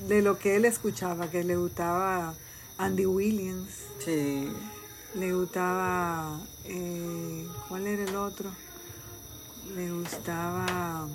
[0.08, 2.34] de lo que él escuchaba, que le gustaba
[2.76, 3.68] Andy Williams,
[4.04, 4.48] Sí,
[5.14, 8.50] le gustaba, eh, ¿cuál era el otro?
[9.76, 11.06] Le gustaba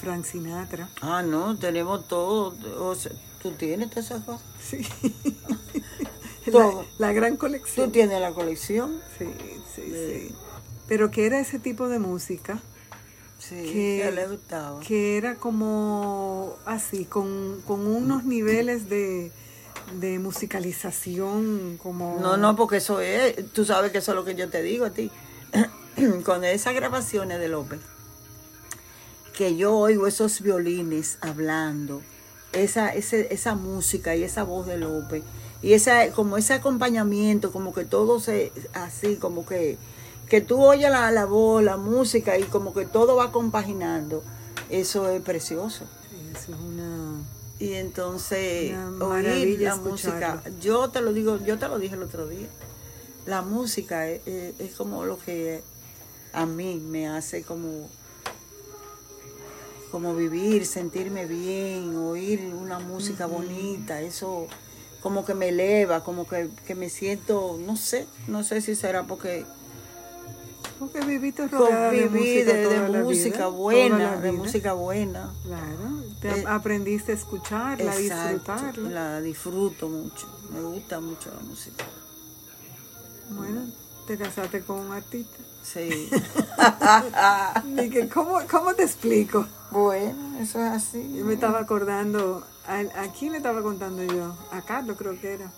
[0.00, 0.88] Frank Sinatra.
[1.00, 2.54] Ah, no, tenemos todo.
[2.80, 4.42] O sea, tú tienes todas esas cosas.
[4.60, 4.78] Sí.
[6.50, 6.84] Todo.
[6.98, 7.90] la, la gran Tú colección.
[7.92, 9.00] tienes la colección.
[9.18, 9.24] Sí,
[9.74, 10.28] sí, Sí.
[10.28, 10.34] sí.
[10.88, 12.60] Pero que era ese tipo de música
[13.38, 14.80] Sí, Que- que le gustaba.
[14.80, 19.30] que era como así, con, con unos niveles de,
[20.00, 22.18] de musicalización como...
[22.20, 24.86] No, no, porque eso es, tú sabes que eso es lo que yo te digo
[24.86, 25.10] a ti.
[26.24, 27.80] Con esas grabaciones de López,
[29.36, 32.02] que yo oigo esos violines hablando,
[32.52, 35.22] esa, ese, esa música y esa voz de López,
[35.62, 39.78] y esa, como ese acompañamiento, como que todo se, así, como que,
[40.28, 44.22] que tú oyes la, la voz, la música y como que todo va compaginando,
[44.70, 45.84] eso es precioso.
[46.10, 47.20] Sí, eso es una...
[47.58, 49.06] Y entonces, Una
[49.42, 52.48] oír la música, yo te lo digo, yo te lo dije el otro día,
[53.24, 55.62] la música es, es- es como lo que
[56.34, 57.88] a mí me hace como,
[59.90, 64.46] como vivir, sentirme bien, oír una música bonita, eso
[65.02, 69.04] como que me eleva, como que, que me siento, no sé, no sé si será
[69.04, 69.46] porque
[70.78, 74.32] Porque viviste rodeada de música de, de toda la música vida, toda buena, la de
[74.32, 75.30] música buena.
[75.44, 78.90] Claro, te Eh, aprendiste a escucharla, a disfrutarla.
[78.90, 80.26] La disfruto mucho.
[80.52, 81.84] Me gusta mucho la música.
[83.30, 83.62] Bueno,
[84.06, 85.36] te casaste con un artista.
[85.62, 86.10] Sí.
[88.14, 89.46] ¿cómo, ¿Cómo te explico?
[89.70, 91.12] bueno, eso es así.
[91.16, 94.36] Yo me estaba acordando, ¿a, a quién le estaba contando yo?
[94.52, 95.50] A Carlos creo que era.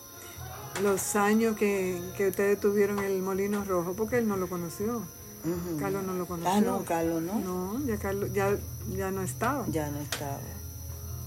[0.82, 5.02] Los años que, que ustedes tuvieron el Molino Rojo, porque él no lo conoció.
[5.78, 6.50] Carlos no lo conoció.
[6.50, 7.38] Ah, no, Carlos, ¿no?
[7.38, 8.56] No, ya Carlos ya,
[8.96, 9.64] ya no estaba.
[9.68, 10.38] Ya no estaba.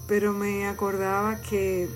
[0.07, 1.89] Pero me acordaba que,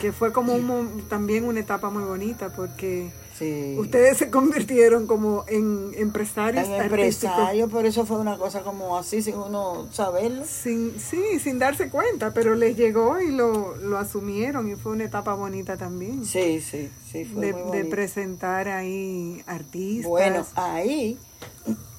[0.00, 3.74] que fue como un, también una etapa muy bonita, porque Sí.
[3.78, 9.22] ustedes se convirtieron como en empresarios En empresario, por eso fue una cosa como así,
[9.22, 10.44] sin uno saberlo.
[10.44, 15.04] Sin, sí, sin darse cuenta, pero les llegó y lo, lo asumieron y fue una
[15.04, 16.24] etapa bonita también.
[16.26, 17.88] Sí, sí, sí, fue de, muy de bonito.
[17.90, 20.06] presentar ahí artistas.
[20.10, 21.18] Bueno, ahí,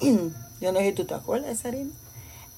[0.00, 1.90] yo no sé si tú te acuerdas, Sarina.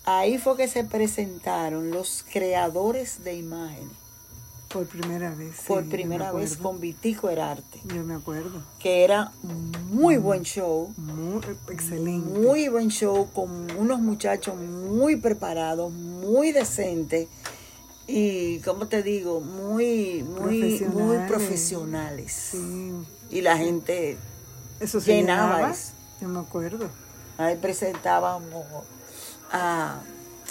[0.05, 4.04] Ahí fue que se presentaron los creadores de imágenes.
[4.75, 5.55] Por primera vez.
[5.57, 8.61] sí, por primera me vez con Vitico Herarte, Yo me acuerdo.
[8.81, 9.31] que era
[9.93, 12.29] muy buen show, Muy excelente.
[12.41, 17.29] muy buen show, con unos muchachos muy preparados, muy decentes
[18.09, 21.29] y, como te digo, muy, muy, muy Profesionales.
[21.29, 22.33] profesionales.
[22.51, 22.93] Sí,
[23.31, 24.17] Y la gente,
[24.81, 25.73] eso se Llenaba llenaba.
[25.73, 25.93] eso.
[26.21, 26.89] Yo me acuerdo.
[27.39, 28.67] ahí presentábamos
[29.53, 30.01] a...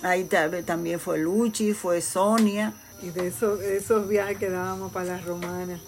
[0.01, 2.73] Ahí ta- también fue Luchi, fue Sonia.
[3.03, 5.79] Y de esos, esos viajes que dábamos para las romanas.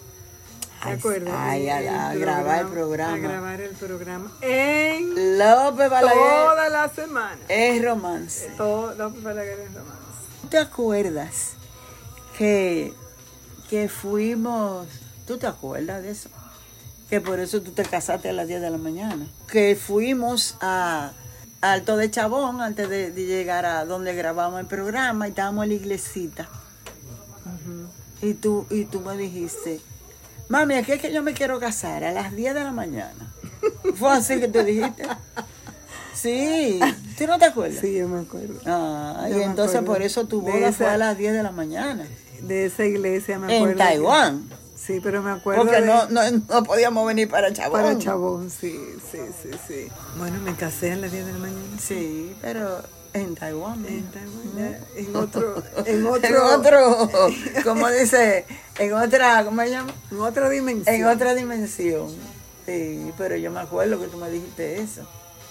[0.82, 1.34] ¿Te acuerdas?
[1.36, 3.14] ay, a la- a grabar el programa.
[3.14, 4.30] A grabar el programa.
[4.42, 7.38] En López Balaguer toda la semana.
[7.48, 8.50] es romance.
[8.56, 9.96] Todo, López Balaguer en romance.
[10.42, 11.52] ¿Tú te acuerdas
[12.36, 12.92] que,
[13.70, 14.86] que fuimos,
[15.26, 16.28] tú te acuerdas de eso?
[17.08, 19.26] Que por eso tú te casaste a las 10 de la mañana.
[19.50, 21.12] Que fuimos a
[21.62, 25.68] Alto de Chabón antes de, de llegar a donde grabamos el programa y estábamos en
[25.70, 26.48] la iglesita.
[28.26, 29.80] Y tú, y tú me dijiste,
[30.48, 33.32] mami, aquí es que yo me quiero casar a las 10 de la mañana.
[33.96, 35.04] Fue así que tú dijiste.
[36.14, 36.80] Sí,
[37.18, 37.78] ¿tú no te acuerdas?
[37.80, 38.54] Sí, yo me acuerdo.
[38.64, 41.52] Ah, Yo y entonces por eso tu boda fue esa- a las 10 de la
[41.52, 42.06] mañana.
[42.40, 43.72] De esa iglesia me acuerdo.
[43.72, 44.48] En Taiwán.
[44.48, 47.72] que- Sí, pero me acuerdo Porque de- no, no, no podíamos venir para Chabón.
[47.82, 48.78] para Chabón, sí,
[49.10, 49.88] sí, sí, sí.
[50.16, 51.60] Bueno, me casé a las 10 de la mañana.
[51.80, 52.82] Sí, pero
[53.16, 53.84] en Taiwán.
[53.86, 54.04] En.
[54.10, 57.10] Taiwán, en otro, en otro, En otro,
[57.64, 58.46] como dice,
[58.78, 59.92] en otra, ¿cómo se llama?
[60.10, 60.94] en otra dimensión.
[60.94, 62.08] En otra dimensión.
[62.66, 65.06] Sí, pero yo me acuerdo que tú me dijiste eso.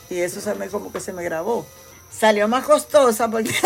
[0.10, 1.66] Y eso se me como que se me grabó.
[2.12, 3.52] Salió más costosa porque...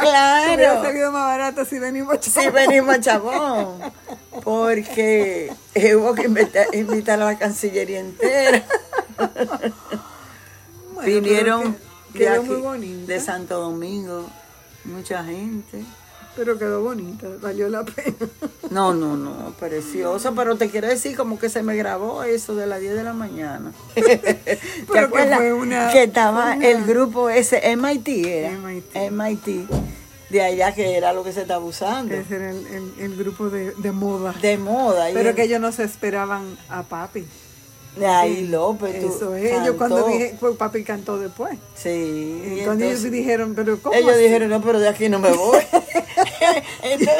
[0.00, 0.82] Hubiera claro.
[0.82, 2.54] salido más barato si venimos a Chabón.
[2.54, 3.92] venimos a Chabón.
[4.44, 5.52] Porque
[5.96, 8.64] hubo que invitar, invitar a la Cancillería entera.
[11.14, 11.74] Vinieron pero
[12.12, 13.12] que- quedó de, aquí, muy bonita.
[13.12, 14.26] de Santo Domingo,
[14.84, 15.84] mucha gente.
[16.36, 18.14] Pero quedó bonita, valió la pena.
[18.70, 22.66] No, no, no, precioso, pero te quiero decir como que se me grabó eso de
[22.66, 23.72] las 10 de la mañana.
[23.94, 28.50] ¿Te que fue una- que estaba una- el grupo ese, MIT era?
[28.50, 28.94] MIT.
[29.10, 29.66] MIT,
[30.28, 32.14] de allá que era lo que se estaba usando.
[32.14, 34.34] Ese era el, el- el grupo de, de moda.
[34.40, 35.10] De moda.
[35.10, 37.24] y pero el- que ellos no se esperaban a papi.
[38.06, 39.52] Ay, López, Eso es.
[39.60, 41.58] Ellos cuando dije, pues papi cantó después.
[41.74, 41.88] Sí.
[41.88, 44.22] y Entonces, ellos entonces- dijeron, pero ¿cómo ellos así?
[44.22, 45.58] dijeron, no, pero de aquí no me voy.
[46.82, 47.10] esto,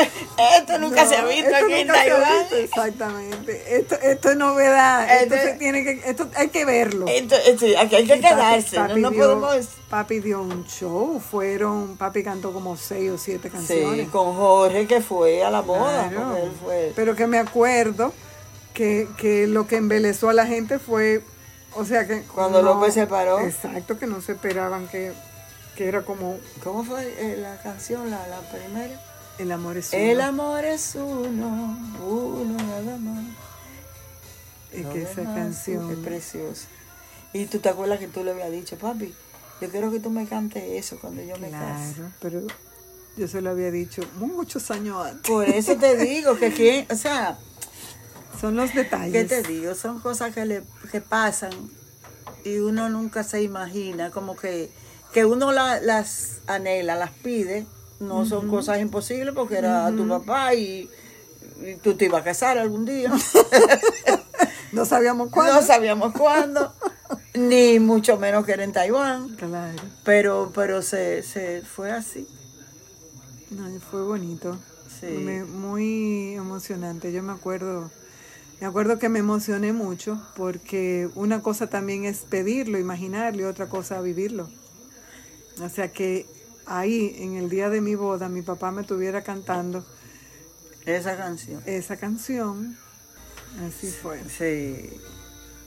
[0.57, 2.47] esto nunca se ha visto esto aquí en nunca ha Taiwán.
[2.61, 3.77] Exactamente.
[3.77, 5.23] Esto, esto es novedad.
[5.23, 7.07] Esto, Esto- se tiene que, esto hay que verlo.
[7.09, 7.35] Esto-
[7.79, 9.69] aquí hay que Y papi- quedarse, no, papi no dio- podemos...
[9.89, 14.01] Papi dio un show, fueron, papi cantó como seis o siete canciones.
[14.05, 16.37] Sí, con Jorge que fue a la boda, Claro.
[16.37, 16.93] él fue...
[16.95, 18.13] Pero que me acuerdo
[18.79, 21.25] que, que lo que embelezó a la gente fue,
[21.75, 22.23] o sea que...
[22.23, 23.41] Cuando López se paró.
[23.41, 25.13] Exacto, que no se esperaban que,
[25.75, 26.39] que era como...
[26.63, 29.03] ¿Cómo fue eh, la canción, la, la primera?
[29.37, 30.01] El amor es uno.
[30.01, 33.25] El amor es uno, uno nada más.
[34.71, 35.91] Es que esa canción.
[35.91, 36.69] Es preciosa.
[37.33, 39.13] Y tú te acuerdas que tú le habías dicho, papi,
[39.61, 41.95] yo quiero que tú me cantes eso cuando yo me case.
[41.95, 42.43] Claro, pero
[43.17, 45.29] yo se lo había dicho muchos años antes.
[45.29, 47.39] Por eso te digo que quién, o sea,
[48.41, 49.13] Son los detalles.
[49.13, 49.75] ¿qué te digo?
[49.75, 51.51] Son cosas que le que pasan
[52.45, 54.71] y uno nunca se imagina, como que,
[55.13, 57.67] que uno la- las anhela, las pide,
[58.01, 60.89] no son cosas imposibles porque era tu papá y,
[61.67, 63.13] y tú te ibas a casar algún día.
[64.71, 65.55] No sabíamos cuándo.
[65.55, 66.75] No sabíamos cuándo,
[67.35, 69.79] ni mucho menos que era en Taiwán, Claro.
[70.05, 72.29] pero, pero se, se fue así.
[73.51, 74.59] No, fue bonito.
[75.01, 75.07] Sí.
[75.07, 77.13] Muy emocionante.
[77.13, 77.91] Yo me acuerdo,
[78.61, 83.69] me acuerdo que me emocioné mucho porque una cosa también es pedirlo, imaginarlo y otra
[83.69, 84.49] cosa vivirlo.
[85.63, 86.27] O sea que
[86.67, 89.85] ahí, en el día de mi boda, mi papá me estuviera cantando
[90.87, 91.63] Esa canción.
[91.67, 92.77] esa canción.
[93.67, 94.21] Así fue.
[94.29, 94.91] Sí.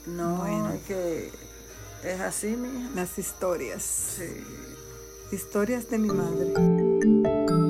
[0.08, 0.72] No, Bueno.
[0.72, 1.32] es que
[2.04, 2.90] es así, mija.
[2.96, 3.84] Las historias.
[4.18, 4.26] Sí.
[5.36, 7.61] Historias de mi madre.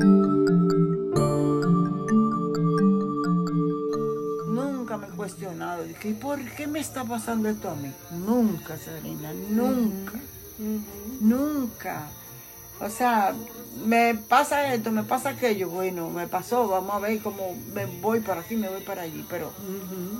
[5.21, 7.91] Cuestionado, que, ¿y por qué me está pasando esto a mí?
[8.09, 10.13] Nunca, Serena, nunca,
[11.19, 12.07] nunca.
[12.79, 13.35] O sea,
[13.85, 18.21] me pasa esto, me pasa aquello, bueno, me pasó, vamos a ver cómo me voy
[18.21, 19.53] para aquí, me voy para allí, pero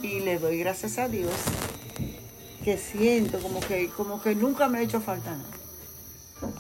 [0.04, 1.34] y le doy gracias a Dios
[2.64, 6.54] que siento como que como que nunca me ha hecho falta nada.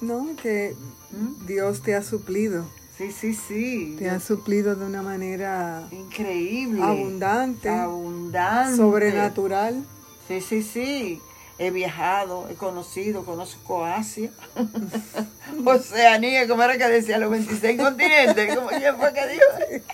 [0.00, 0.74] No, que
[1.10, 1.44] ¿Mm?
[1.46, 2.64] Dios te ha suplido.
[2.98, 3.94] Sí, sí, sí.
[3.98, 6.82] Te ha suplido de una manera Increíble.
[6.82, 8.76] abundante, Abundante.
[8.76, 9.84] sobrenatural.
[10.26, 11.22] Sí, sí, sí.
[11.58, 14.30] He viajado, he conocido, conozco Asia.
[15.64, 18.56] Oceanía, como era que decía, los 26 continentes.
[18.56, 19.84] como quién fue que dijo?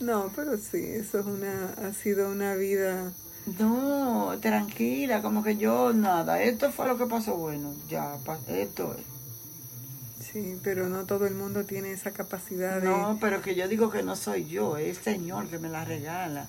[0.00, 3.12] No, pero sí, eso es una, ha sido una vida.
[3.58, 6.42] No, tranquila, como que yo nada.
[6.42, 9.04] Esto fue lo que pasó, bueno, ya, pa- esto es.
[10.32, 12.88] Sí, pero no todo el mundo tiene esa capacidad de.
[12.88, 15.84] No, pero que yo digo que no soy yo, es el Señor que me la
[15.84, 16.46] regala.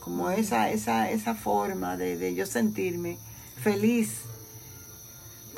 [0.00, 3.18] Como esa, esa, esa forma de, de yo sentirme
[3.62, 4.22] feliz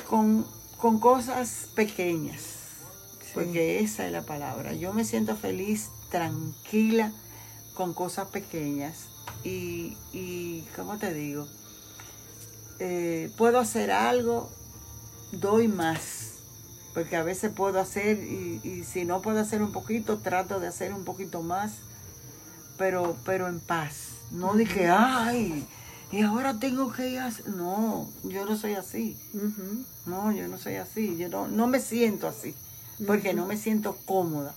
[0.08, 0.46] con,
[0.76, 2.42] con cosas pequeñas.
[3.22, 3.30] Sí.
[3.32, 4.74] Porque esa es la palabra.
[4.74, 7.12] Yo me siento feliz, tranquila,
[7.72, 9.06] con cosas pequeñas.
[9.42, 11.48] Y, y ¿cómo te digo?
[12.78, 14.50] Eh, puedo hacer algo,
[15.32, 16.23] doy más.
[16.94, 20.68] Porque a veces puedo hacer, y, y si no puedo hacer un poquito, trato de
[20.68, 21.72] hacer un poquito más,
[22.78, 24.10] pero, pero en paz.
[24.30, 25.66] No de que, ay,
[26.12, 27.26] y ahora tengo que ir a...
[27.26, 27.48] hacer-".
[27.48, 29.16] No, yo no soy así.
[29.34, 29.84] Ujú.
[30.06, 31.16] No, yo no soy así.
[31.16, 32.54] Yo no, no me siento así.
[33.06, 34.54] Porque no me siento cómoda.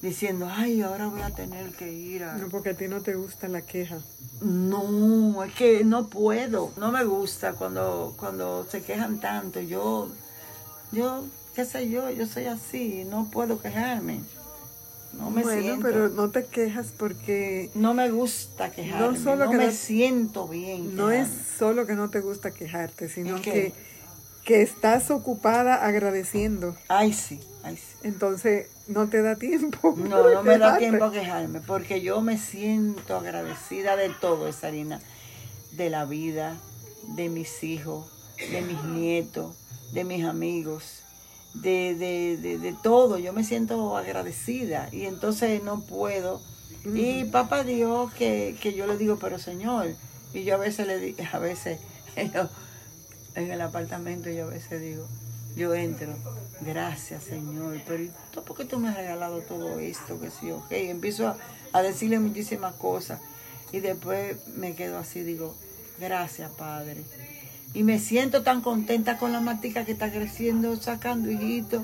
[0.00, 2.36] Diciendo, ay, ahora voy a tener que ir a...
[2.36, 3.98] No, porque a ti no te gusta la queja.
[4.40, 6.72] No, es que no puedo.
[6.76, 9.60] No me gusta cuando, cuando se quejan tanto.
[9.60, 10.08] Yo,
[10.90, 13.04] yo, qué sé yo, yo soy así.
[13.08, 14.20] No puedo quejarme.
[15.18, 15.82] No me bueno, siento.
[15.82, 19.08] pero no te quejas porque No me gusta quejarme.
[19.18, 20.96] No, solo que me no- siento bien.
[20.96, 23.74] no es solo que no te gusta quejarte, sino que,
[24.44, 26.74] que estás ocupada agradeciendo.
[26.88, 27.94] Ay, sí, ay, sí.
[28.04, 29.94] Entonces no te da tiempo.
[29.98, 34.98] No, no me da tiempo a quejarme, porque yo me siento agradecida de todo, Sarina,
[35.72, 36.56] de la vida,
[37.08, 38.06] de mis hijos,
[38.50, 39.54] de mis nietos,
[39.92, 41.01] de mis amigos,
[41.54, 43.18] de, de, de, de todo.
[43.18, 46.40] Yo me siento agradecida y entonces no puedo.
[46.84, 49.94] Y papá Dios que, que yo le digo, pero Señor,
[50.34, 51.78] y yo a veces le digo, a veces
[52.34, 52.48] yo,
[53.34, 55.06] en el apartamento yo a veces digo,
[55.54, 56.12] yo entro,
[56.60, 60.20] gracias Señor, pero ¿y tú por qué tú me has regalado todo esto?
[60.20, 61.36] Que sí, ok, empiezo a,
[61.72, 63.20] a decirle muchísimas cosas
[63.70, 65.54] y después me quedo así, digo,
[66.00, 67.04] gracias Padre.
[67.74, 71.82] Y me siento tan contenta con la matica que está creciendo, sacando hijitos.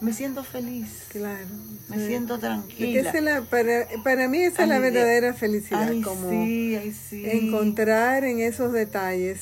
[0.00, 1.46] Me siento feliz, Claro.
[1.88, 2.06] me sí.
[2.08, 3.10] siento tranquila.
[3.10, 6.92] es la- para, para mí esa es la Ay, verdadera felicidad, Ay, como sí, ay,
[6.92, 7.22] sí.
[7.28, 9.40] encontrar en esos detalles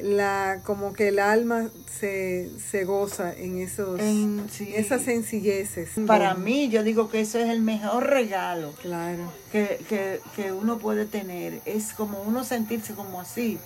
[0.00, 5.90] la como que el alma se, se goza en esos En- esas sencilleces.
[6.06, 9.32] Para mí, yo digo que eso es el mejor regalo Claro.
[9.50, 11.60] que, que, que uno puede tener.
[11.64, 13.58] Es como uno sentirse como así,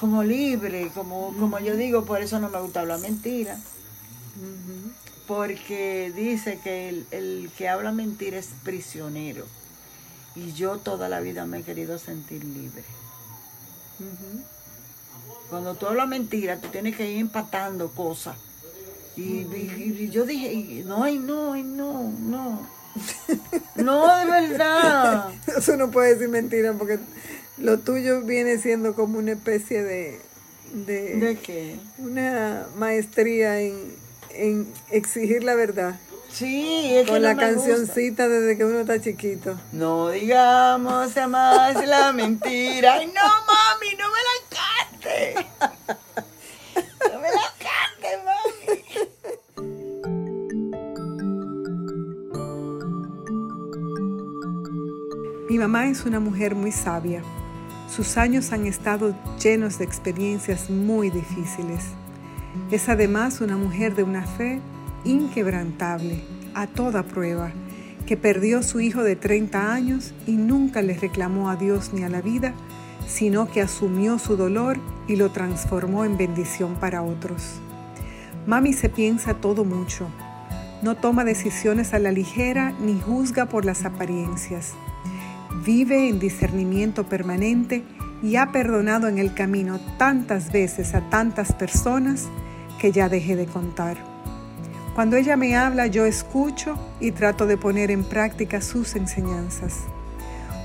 [0.00, 3.58] como libre, como, como yo digo, por eso no me gusta hablar mentira.
[5.26, 9.44] Porque dice que el, el que habla mentira es prisionero.
[10.34, 12.84] Y yo toda la vida me he querido sentir libre.
[15.50, 18.36] Cuando tú hablas mentira, tú tienes que ir empatando cosas.
[19.16, 22.78] Y, y yo dije, no, ay, no, ay, no, no.
[23.76, 25.30] No, de verdad.
[25.46, 26.98] Eso no puede decir mentira porque
[27.60, 30.20] lo tuyo viene siendo como una especie de...
[30.72, 31.76] ¿De, ¿De qué?
[31.98, 33.94] Una maestría en,
[34.30, 35.98] en exigir la verdad.
[36.30, 39.58] Sí, es Con que la no me cancioncita desde que uno está chiquito.
[39.72, 42.94] No digamos más la mentira.
[42.94, 44.34] Ay, no, mami, no me la
[45.00, 45.34] cantes.
[47.10, 48.84] No me la cantes, mami.
[55.48, 57.22] Mi mamá es una mujer muy sabia.
[57.88, 61.84] Sus años han estado llenos de experiencias muy difíciles.
[62.70, 64.60] Es además una mujer de una fe
[65.04, 66.20] inquebrantable,
[66.54, 67.50] a toda prueba,
[68.06, 72.10] que perdió su hijo de 30 años y nunca le reclamó a Dios ni a
[72.10, 72.52] la vida,
[73.06, 77.54] sino que asumió su dolor y lo transformó en bendición para otros.
[78.46, 80.08] Mami se piensa todo mucho.
[80.82, 84.74] No toma decisiones a la ligera ni juzga por las apariencias.
[85.64, 87.82] Vive en discernimiento permanente
[88.22, 92.28] y ha perdonado en el camino tantas veces a tantas personas
[92.80, 93.96] que ya dejé de contar.
[94.94, 99.84] Cuando ella me habla, yo escucho y trato de poner en práctica sus enseñanzas.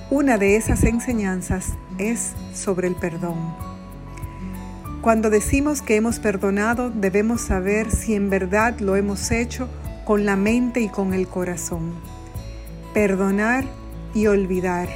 [0.10, 3.56] Una de esas enseñanzas es sobre el perdón.
[5.02, 9.68] Cuando decimos que hemos perdonado, debemos saber si en verdad lo hemos hecho
[10.06, 11.94] con la mente y con el corazón.
[12.94, 13.66] Perdonar
[14.14, 14.90] y olvidar.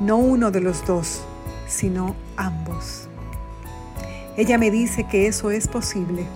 [0.00, 1.22] No uno de los dos,
[1.68, 3.08] sino ambos.
[4.36, 6.26] Ella me dice que eso es posible.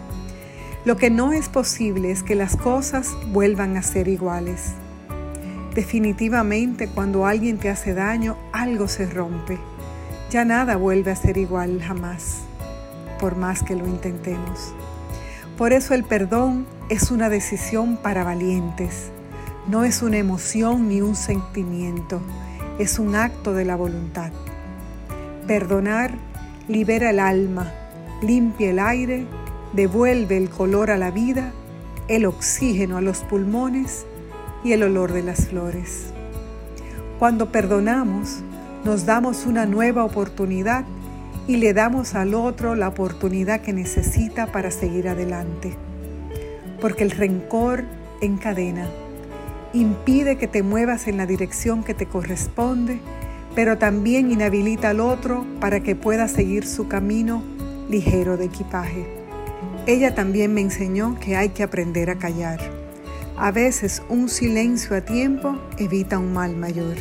[0.84, 4.72] Lo que no es posible es que las cosas vuelvan a ser iguales.
[5.74, 9.58] Definitivamente cuando alguien te hace daño, algo se rompe.
[10.30, 12.38] Ya nada vuelve a ser igual jamás,
[13.18, 14.72] por más que lo intentemos.
[15.56, 19.10] Por eso el perdón es una decisión para valientes.
[19.68, 22.22] No es una emoción ni un sentimiento,
[22.78, 24.32] es un acto de la voluntad.
[25.46, 26.14] Perdonar
[26.68, 27.70] libera el alma,
[28.22, 29.26] limpia el aire,
[29.74, 31.52] devuelve el color a la vida,
[32.08, 34.06] el oxígeno a los pulmones
[34.64, 36.14] y el olor de las flores.
[37.18, 38.38] Cuando perdonamos,
[38.86, 40.86] nos damos una nueva oportunidad
[41.46, 45.76] y le damos al otro la oportunidad que necesita para seguir adelante.
[46.80, 47.84] Porque el rencor
[48.22, 48.88] encadena,
[49.72, 53.00] impide que te muevas en la dirección que te corresponde,
[53.54, 57.42] pero también inhabilita al otro para que pueda seguir su camino
[57.88, 59.06] ligero de equipaje.
[59.86, 62.60] Ella también me enseñó que hay que aprender a callar.
[63.36, 66.96] A veces un silencio a tiempo evita un mal mayor.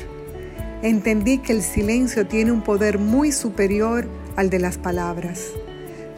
[0.82, 5.47] Entendí que el silencio tiene un poder muy superior al de las palabras.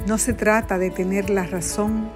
[0.05, 2.09] No se trata de tener la razón,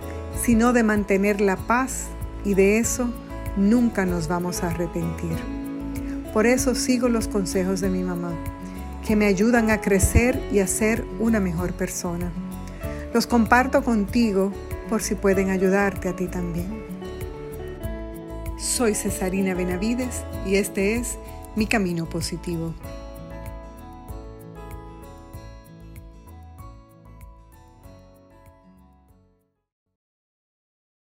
[0.43, 2.07] sino de mantener la paz
[2.43, 3.09] y de eso
[3.57, 5.37] nunca nos vamos a arrepentir.
[6.33, 8.33] Por eso sigo los consejos de mi mamá,
[9.05, 12.31] que me ayudan a crecer y a ser una mejor persona.
[13.13, 14.51] Los comparto contigo
[14.89, 16.83] por si pueden ayudarte a ti también.
[18.57, 21.17] Soy Cesarina Benavides y este es
[21.55, 22.73] Mi Camino Positivo.